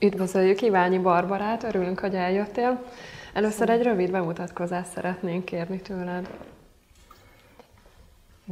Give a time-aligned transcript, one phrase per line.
[0.00, 2.84] Üdvözöljük Iványi Barbarát, örülünk, hogy eljöttél.
[3.32, 6.38] Először egy rövid bemutatkozást szeretnénk kérni tőled.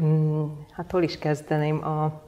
[0.01, 1.85] Mm, hát hol is kezdeném?
[1.85, 2.23] A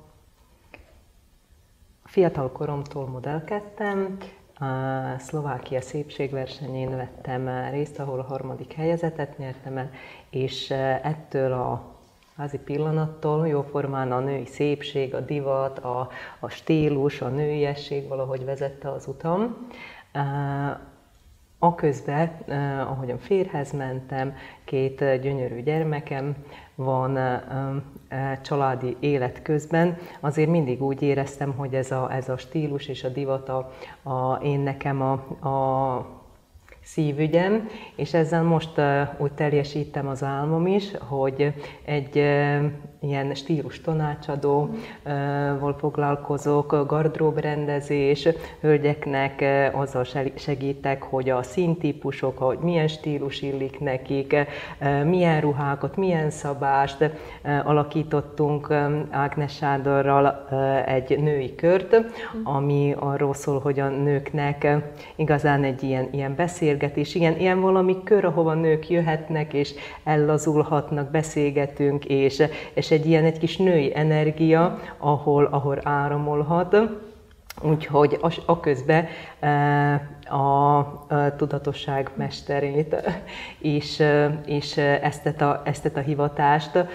[2.04, 4.16] fiatal koromtól modellkedtem,
[4.54, 4.64] a
[5.18, 9.90] Szlovákia szépségversenyén vettem részt, ahol a harmadik helyezetet nyertem el,
[10.30, 10.70] és
[11.02, 11.97] ettől a
[12.38, 18.90] házi pillanattól jóformán a női szépség, a divat, a, a stílus, a nőiesség valahogy vezette
[18.90, 19.68] az utam.
[21.58, 22.28] A közben,
[22.88, 24.34] ahogyan férhez mentem,
[24.64, 26.36] két gyönyörű gyermekem
[26.74, 27.18] van
[28.42, 33.08] családi élet közben, azért mindig úgy éreztem, hogy ez a, ez a stílus és a
[33.08, 35.12] divat a, a én nekem a,
[35.48, 36.17] a
[36.92, 38.80] szívügyem, és ezzel most
[39.18, 41.52] úgy teljesítem az álmom is, hogy
[41.84, 42.22] egy
[43.00, 48.28] ilyen stílus tanácsadóval foglalkozok, gardróbrendezés,
[48.60, 50.04] hölgyeknek azzal
[50.34, 54.36] segítek, hogy a színtípusok, hogy milyen stílus illik nekik,
[55.04, 57.10] milyen ruhákat, milyen szabást
[57.64, 58.70] alakítottunk
[59.10, 60.48] Ágnes Sándorral
[60.86, 61.96] egy női kört,
[62.44, 64.66] ami arról szól, hogy a nőknek
[65.16, 72.04] igazán egy ilyen, ilyen beszélgetés, ilyen, ilyen valami kör, ahova nők jöhetnek és ellazulhatnak, beszélgetünk,
[72.04, 72.42] és,
[72.74, 76.76] és és egy ilyen egy kis női energia, ahol, ahol áramolhat.
[77.62, 79.06] Úgyhogy a, a közben
[79.40, 79.50] e,
[80.28, 82.96] a, a tudatosság mesterét
[83.58, 84.02] és,
[84.46, 86.86] és ezt, a, ezt a hivatást e,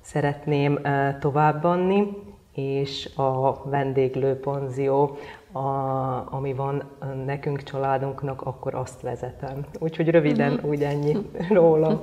[0.00, 2.08] szeretném e, továbbadni,
[2.54, 5.16] és a vendéglőponzió,
[5.54, 6.82] a, ami van
[7.24, 9.64] nekünk családunknak, akkor azt vezetem.
[9.78, 10.70] Úgyhogy röviden uh-huh.
[10.70, 11.16] úgy ennyi
[11.48, 12.00] rólam.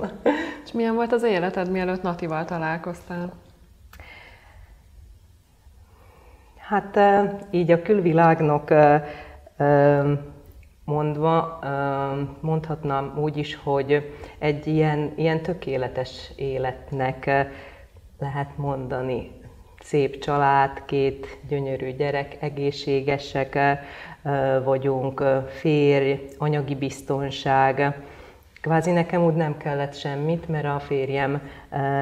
[0.64, 3.32] És milyen volt az életed, mielőtt Natival találkoztál?
[6.56, 6.98] Hát
[7.50, 8.74] így a külvilágnak
[10.84, 11.58] mondva,
[12.40, 17.30] mondhatnám úgy is, hogy egy ilyen, ilyen tökéletes életnek
[18.18, 19.41] lehet mondani.
[19.82, 23.58] Szép család, két gyönyörű gyerek, egészségesek
[24.64, 25.22] vagyunk,
[25.60, 27.94] férj, anyagi biztonság,
[28.62, 31.50] Kvázi nekem úgy nem kellett semmit, mert a férjem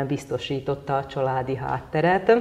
[0.06, 2.32] biztosította a családi hátteret,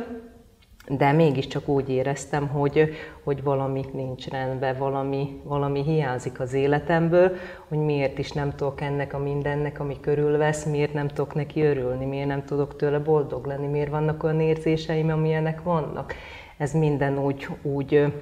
[0.97, 2.89] de mégiscsak úgy éreztem, hogy,
[3.23, 7.31] hogy valami nincs rendben, valami, valami hiányzik az életemből,
[7.67, 12.05] hogy miért is nem tudok ennek a mindennek, ami körülvesz, miért nem tudok neki örülni,
[12.05, 16.13] miért nem tudok tőle boldog lenni, miért vannak olyan érzéseim, amilyenek vannak.
[16.57, 18.13] Ez minden úgy, úgy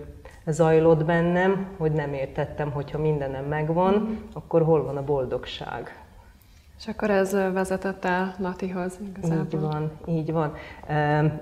[0.45, 6.06] zajlott bennem, hogy nem értettem, hogyha mindenem megvan, akkor hol van a boldogság.
[6.79, 9.45] És akkor ez vezetett el Natihoz igazából?
[9.45, 10.53] Így van, így van.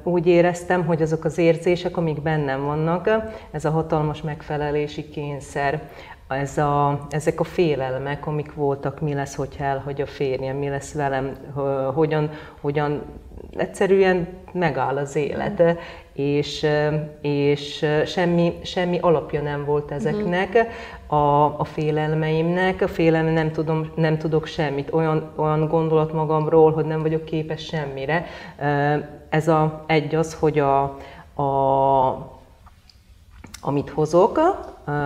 [0.03, 3.09] Úgy éreztem, hogy azok az érzések, amik bennem vannak,
[3.51, 5.89] ez a hatalmas megfelelési kényszer,
[6.27, 10.93] ez a, ezek a félelmek, amik voltak, mi lesz, hogyha elhagy a férjem, mi lesz
[10.93, 11.35] velem,
[11.93, 12.29] hogyan,
[12.61, 13.01] hogyan
[13.57, 15.63] egyszerűen megáll az élet,
[16.15, 16.65] és,
[17.21, 20.67] és semmi, semmi alapja nem volt ezeknek,
[21.07, 21.15] a,
[21.59, 27.01] a félelmeimnek, a félelme nem, tudom, nem tudok semmit, olyan, olyan gondolat magamról, hogy nem
[27.01, 28.25] vagyok képes semmire.
[29.29, 30.81] Ez a, egy az, hogy a,
[31.41, 32.33] a
[33.61, 34.39] amit hozok,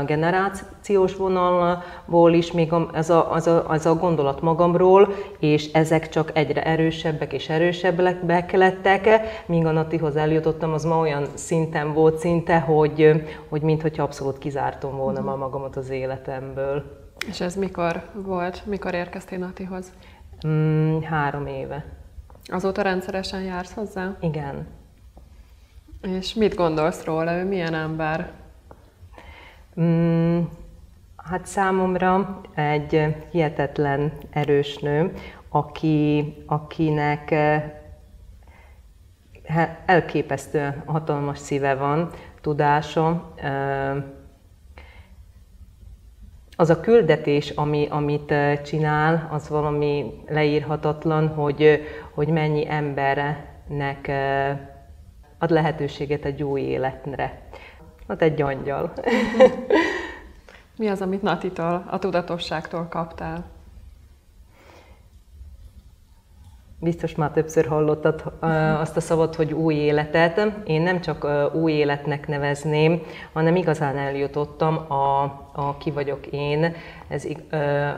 [0.06, 6.32] generációs vonalból is még az a, az, a, az a gondolat magamról, és ezek csak
[6.34, 9.08] egyre erősebbek és erősebbek lettek,
[9.46, 14.98] míg a Natihoz eljutottam, az ma olyan szinten volt szinte, hogy, hogy mintha abszolút kizártam
[14.98, 16.84] volna ma magamat az életemből.
[17.28, 18.66] És ez mikor volt?
[18.66, 19.92] Mikor érkeztél Natihoz?
[20.48, 21.86] Mm, három éve.
[22.46, 24.18] Azóta rendszeresen jársz hozzá?
[24.22, 24.68] Igen.
[26.02, 27.34] És mit gondolsz róla?
[27.34, 28.32] Ő milyen ember?
[29.82, 30.40] Mm,
[31.16, 35.14] hát számomra egy hihetetlen erős nő,
[35.50, 37.74] aki, akinek eh,
[39.86, 42.10] elképesztő hatalmas szíve van,
[42.42, 43.96] tudása, eh,
[46.56, 51.82] az a küldetés, ami, amit eh, csinál, az valami leírhatatlan, hogy,
[52.14, 54.12] hogy mennyi embernek
[55.38, 57.42] ad lehetőséget egy új életre.
[58.10, 58.94] Hát egy angyal.
[60.78, 63.46] Mi az, amit Natitól, a tudatosságtól kaptál?
[66.82, 68.24] Biztos már többször hallottad
[68.80, 70.52] azt a szavat, hogy új életet.
[70.64, 73.02] Én nem csak új életnek nevezném,
[73.34, 75.24] hanem igazán eljutottam a,
[75.54, 76.76] a ki vagyok én.
[77.08, 77.28] Ez,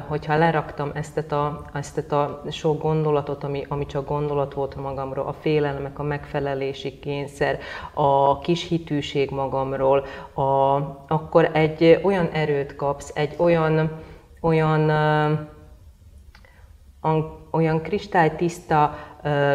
[0.07, 5.33] hogyha leraktam ezt a, ezt a sok gondolatot, ami, ami csak gondolat volt magamról, a
[5.33, 7.60] félelmek, a megfelelési kényszer,
[7.94, 10.75] a kis hitűség magamról, a,
[11.07, 13.92] akkor egy olyan erőt kapsz, egy olyan,
[14.42, 14.89] olyan
[17.51, 18.98] olyan kristálytiszta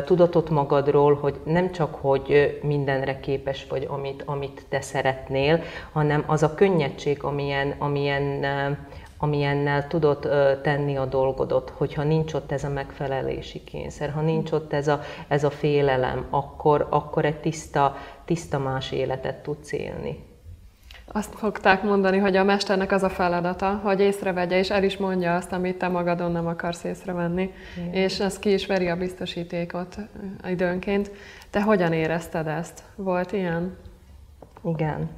[0.04, 5.62] tudatot magadról, hogy nem csak, hogy mindenre képes vagy, amit, amit te szeretnél,
[5.92, 8.44] hanem az a könnyedség, amilyen, amilyen
[9.18, 10.28] amilyennel tudod
[10.62, 15.00] tenni a dolgodot, hogyha nincs ott ez a megfelelési kényszer, ha nincs ott ez a,
[15.28, 20.25] ez a félelem, akkor, akkor egy tiszta, tiszta más életet tudsz élni.
[21.12, 25.34] Azt fogták mondani, hogy a mesternek az a feladata, hogy észrevegye, és el is mondja
[25.34, 27.52] azt, amit te magadon nem akarsz észrevenni.
[27.76, 27.92] Igen.
[27.92, 29.96] És ez ki is veri a biztosítékot
[30.48, 31.10] időnként.
[31.50, 32.82] Te hogyan érezted ezt?
[32.94, 33.76] Volt ilyen?
[34.64, 35.10] Igen.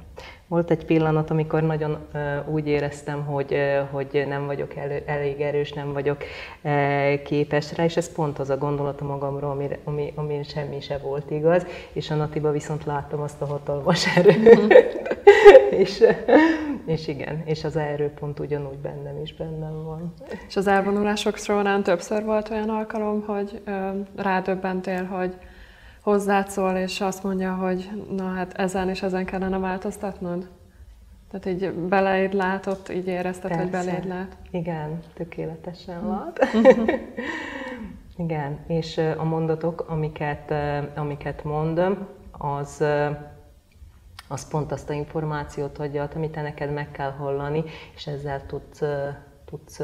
[0.49, 1.97] Volt egy pillanat, amikor nagyon
[2.45, 3.55] úgy éreztem, hogy,
[3.91, 6.23] hogy nem vagyok elő, elég erős, nem vagyok
[7.23, 11.31] képes rá, és ez pont az a gondolata magamról, ami, ami, ami semmi se volt
[11.31, 14.55] igaz, és a Natiba viszont láttam azt a hatalmas erőt.
[14.55, 14.71] Mhm.
[15.81, 16.03] és,
[16.85, 20.13] és igen, és az erőpont ugyanúgy bennem is bennem van.
[20.47, 23.73] És az elvonulások során többször volt olyan alkalom, hogy uh,
[24.15, 25.33] rádöbbentél, hogy
[26.01, 30.47] hozzád szól, és azt mondja, hogy na hát ezen és ezen kellene változtatnod?
[31.31, 33.63] Tehát így beléd látott, így érezted, Persze.
[33.63, 34.37] hogy beléd lát?
[34.51, 36.39] Igen, tökéletesen lát.
[38.17, 40.53] Igen, és a mondatok, amiket,
[40.95, 42.83] amiket mondom, az,
[44.27, 47.63] az pont azt a információt adja, amit te neked meg kell hallani,
[47.95, 48.81] és ezzel tudsz,
[49.49, 49.79] tudsz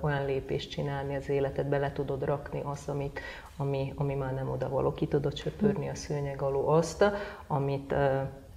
[0.00, 3.20] olyan lépést csinálni az életedbe, le tudod rakni azt, amit,
[3.56, 4.92] ami, ami már nem oda való.
[4.92, 7.04] Ki tudod söpörni a szőnyeg alól azt,
[7.46, 7.94] amit,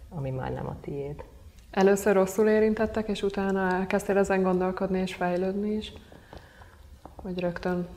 [0.10, 1.24] ami már nem a tiéd.
[1.72, 5.94] Először rosszul érintettek, és utána elkezdtél ezen gondolkodni és fejlődni is?
[7.22, 7.88] Vagy rögtön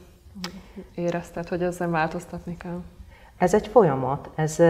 [0.94, 2.81] érezted, hogy ezzel változtatni kell?
[3.38, 4.31] Ez egy folyamat.
[4.34, 4.60] Ez,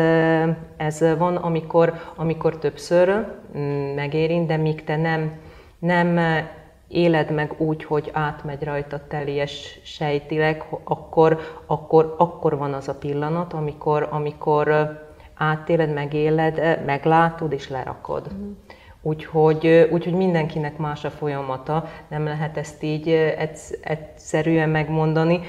[0.76, 3.26] ez van, amikor, amikor többször
[3.56, 5.40] mm, megérint, de míg te nem,
[5.79, 6.19] nem
[6.88, 13.52] éled meg úgy, hogy átmegy rajta teljes sejtileg, akkor, akkor, akkor van az a pillanat,
[13.52, 14.96] amikor, amikor
[15.35, 18.26] átéled, megéled, meglátod és lerakod.
[18.35, 18.50] Mm.
[19.02, 23.08] Úgyhogy, úgyhogy mindenkinek más a folyamata, nem lehet ezt így
[23.82, 25.40] egyszerűen megmondani.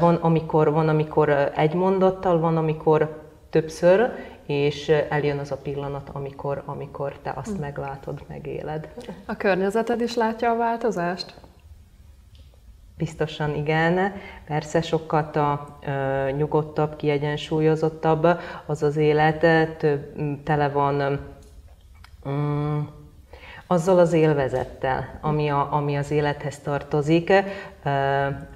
[0.00, 4.10] Van amikor, van, amikor egy mondattal, van, amikor többször,
[4.50, 7.60] és eljön az a pillanat, amikor, amikor te azt hm.
[7.60, 8.88] meglátod, megéled.
[9.26, 11.34] A környezeted is látja a változást?
[12.96, 14.12] Biztosan igen.
[14.46, 18.26] Persze sokkal a, ö, nyugodtabb, kiegyensúlyozottabb
[18.66, 19.38] az az élet,
[19.78, 21.20] több, tele van
[22.28, 22.80] mm,
[23.66, 27.32] azzal az élvezettel, ami, a, ami az élethez tartozik.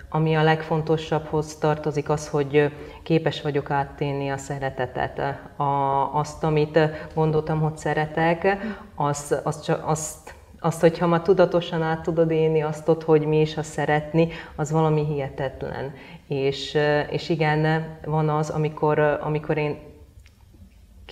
[0.08, 2.72] Ami a legfontosabbhoz tartozik az, hogy
[3.04, 5.18] képes vagyok átténi a szeretetet.
[5.56, 5.64] A,
[6.12, 6.78] azt, amit
[7.14, 8.56] gondoltam, hogy szeretek,
[8.94, 13.56] az, az azt, azt, hogyha ma tudatosan át tudod élni azt, ott, hogy mi is
[13.56, 15.92] a szeretni, az valami hihetetlen.
[16.28, 16.78] És,
[17.10, 19.78] és igen, van az, amikor, amikor én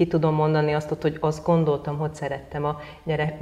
[0.03, 2.81] ki tudom mondani azt, hogy azt gondoltam, hogy szerettem a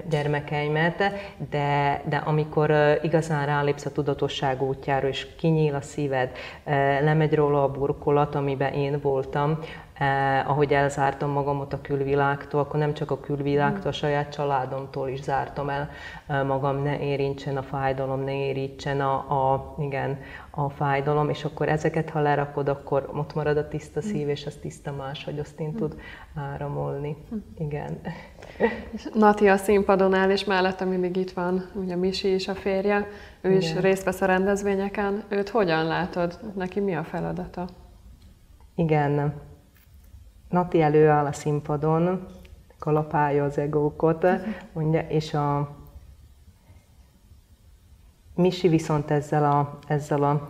[0.09, 1.03] gyermekeimet,
[1.51, 6.31] de, de amikor igazán rálépsz a tudatosság útjára, és kinyíl a szíved,
[7.03, 9.59] lemegy róla a burkolat, amiben én voltam,
[10.01, 15.23] eh, ahogy elzártam magamat a külvilágtól, akkor nem csak a külvilágtól, a saját családomtól is
[15.23, 15.91] zártam el
[16.27, 20.19] eh, magam, ne érintsen a fájdalom, ne érintsen a, a, igen,
[20.51, 24.55] a fájdalom, és akkor ezeket, ha lerakod, akkor ott marad a tiszta szív, és az
[24.55, 26.01] tiszta más, hogy azt én tud
[26.35, 27.17] áramolni.
[27.59, 28.01] Igen.
[29.15, 33.09] Nati a színpadon áll, és mellette mindig itt van ugye Misi is a férje,
[33.41, 33.61] ő Igen.
[33.61, 35.23] is részt vesz a rendezvényeken.
[35.29, 36.39] Őt hogyan látod?
[36.55, 37.69] Neki mi a feladata?
[38.75, 39.49] Igen.
[40.51, 42.27] Nati előáll a színpadon,
[42.79, 44.27] kalapálja az egókot,
[44.73, 45.79] mondja, és a
[48.35, 50.49] Misi viszont ezzel a, ezzel a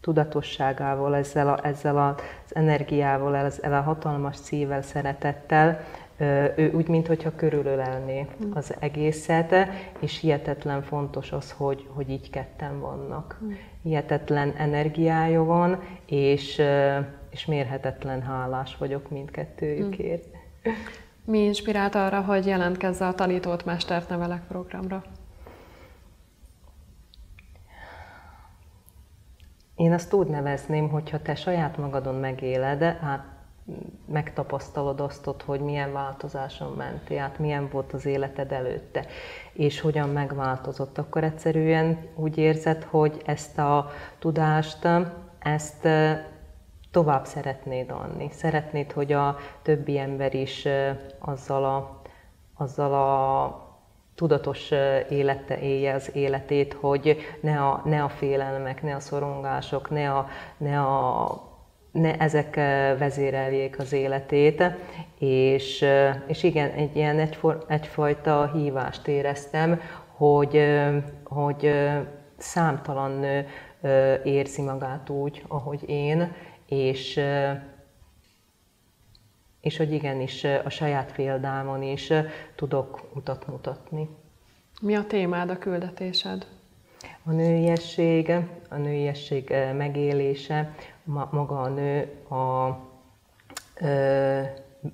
[0.00, 5.80] tudatosságával, ezzel, a, ezzel az energiával, ezzel a hatalmas szívvel, szeretettel,
[6.56, 9.54] ő úgy, mintha körülölelné az egészet,
[10.00, 13.40] és hihetetlen fontos az, hogy, hogy így ketten vannak.
[13.82, 16.62] Hihetetlen energiája van, és,
[17.30, 20.26] és mérhetetlen hálás vagyok mindkettőjükért.
[21.24, 25.02] Mi inspirált arra, hogy jelentkezze a Tanítót Mestert Nevelek programra?
[29.82, 33.24] én azt úgy nevezném, hogyha te saját magadon megéled, hát
[34.06, 39.06] megtapasztalod azt, hogy milyen változáson mentél át, milyen volt az életed előtte,
[39.52, 44.88] és hogyan megváltozott, akkor egyszerűen úgy érzed, hogy ezt a tudást,
[45.38, 45.88] ezt
[46.90, 48.28] tovább szeretnéd adni.
[48.30, 50.68] Szeretnéd, hogy a többi ember is
[51.18, 52.00] azzal a,
[52.56, 53.70] azzal a
[54.14, 54.70] tudatos
[55.10, 60.26] élete élje az életét, hogy ne a, ne a félelmek, ne a szorongások, ne, a,
[60.56, 61.51] ne, a,
[61.92, 62.54] ne ezek
[62.98, 64.62] vezéreljék az életét,
[65.18, 65.84] és,
[66.26, 70.62] és igen, egy ilyen egyfor, egyfajta hívást éreztem, hogy,
[71.24, 71.72] hogy
[72.36, 73.46] számtalan nő
[74.24, 76.32] érzi magát úgy, ahogy én,
[76.66, 77.20] és,
[79.60, 82.12] és hogy igenis a saját példámon is
[82.54, 84.08] tudok utat mutatni.
[84.80, 86.46] Mi a témád, a küldetésed?
[87.24, 88.32] A nőiesség,
[88.68, 90.74] a nőiesség megélése,
[91.04, 92.78] maga a nő, a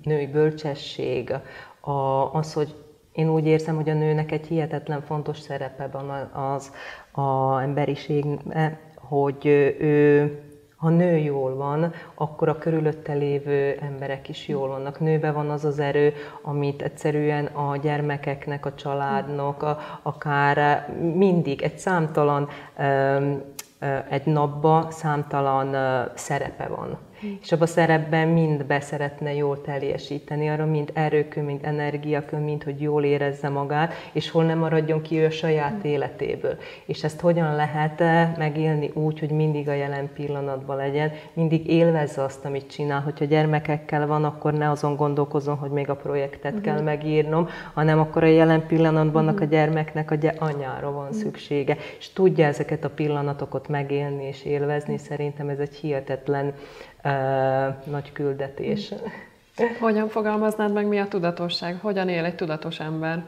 [0.03, 1.33] női bölcsesség,
[1.79, 2.75] a, az, hogy
[3.11, 6.71] én úgy érzem, hogy a nőnek egy hihetetlen fontos szerepe van az
[7.11, 8.25] a emberiség,
[8.95, 9.45] hogy
[9.79, 10.48] ő
[10.79, 14.99] ha nő jól van, akkor a körülötte lévő emberek is jól vannak.
[14.99, 21.77] Nőbe van az az erő, amit egyszerűen a gyermekeknek, a családnak, a, akár mindig egy
[21.77, 22.47] számtalan,
[24.09, 25.75] egy napba számtalan
[26.15, 27.08] szerepe van
[27.41, 32.81] és abban a szerepben mind beszeretne jól teljesíteni, arra mind erőkön, mind energiakön, mind hogy
[32.81, 36.57] jól érezze magát, és hol nem maradjon ki ő a saját életéből.
[36.85, 37.99] És ezt hogyan lehet
[38.37, 43.01] megélni úgy, hogy mindig a jelen pillanatban legyen, mindig élvezze azt, amit csinál.
[43.01, 46.65] Hogyha gyermekekkel van, akkor ne azon gondolkozom, hogy még a projektet uh-huh.
[46.65, 49.41] kell megírnom, hanem akkor a jelen pillanatban uh-huh.
[49.41, 51.19] a gyermeknek a gy- anyára van uh-huh.
[51.19, 54.97] szüksége, és tudja ezeket a pillanatokat megélni és élvezni.
[54.97, 56.53] Szerintem ez egy hihetetlen
[57.83, 58.93] nagy küldetés.
[59.79, 61.79] Hogyan fogalmaznád meg, mi a tudatosság?
[61.81, 63.23] Hogyan él egy tudatos ember?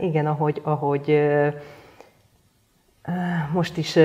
[0.00, 1.28] Igen, ahogy, ahogy
[3.52, 3.98] most is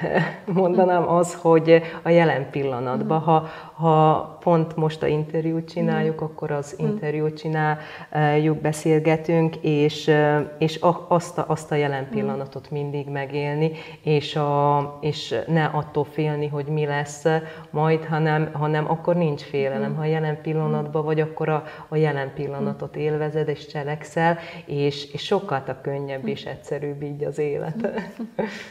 [0.62, 6.74] mondanám az, hogy a jelen pillanatban, ha, ha pont most a interjút csináljuk, akkor az
[6.78, 10.10] interjút csináljuk, beszélgetünk, és,
[10.58, 13.72] és azt, a, azt a jelen pillanatot mindig megélni,
[14.02, 17.24] és, a, és ne attól félni, hogy mi lesz
[17.70, 19.94] majd, hanem, hanem akkor nincs félelem.
[19.94, 25.24] Ha a jelen pillanatban vagy, akkor a, a jelen pillanatot élvezed, és cselekszel, és, és
[25.24, 27.88] sokkal a könnyebb és egyszerűbb így az élet.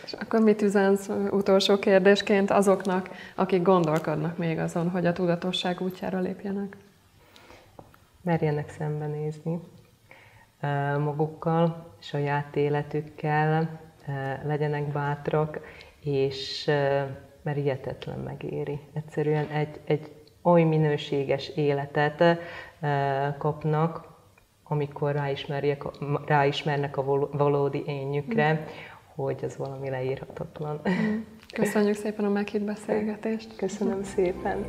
[0.05, 5.13] És akkor mit üzensz utolsó kérdésként azoknak, akik gondolkodnak még azon, hogy a
[5.65, 6.77] tudatosság útjára lépjenek?
[8.21, 9.59] Merjenek szembenézni
[10.97, 13.79] magukkal, saját életükkel,
[14.43, 15.59] legyenek bátrak,
[15.99, 16.65] és
[17.41, 18.79] mert hihetetlen megéri.
[18.93, 22.23] Egyszerűen egy, egy oly minőséges életet
[23.37, 24.13] kapnak,
[24.63, 25.83] amikor ráismerjek,
[26.25, 28.67] ráismernek a valódi énjükre,
[29.15, 30.81] hogy ez valami leírhatatlan.
[31.53, 33.55] Köszönjük szépen a meghitt beszélgetést.
[33.55, 34.65] Köszönöm szépen.